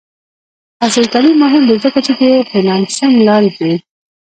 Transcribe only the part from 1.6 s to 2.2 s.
دی ځکه چې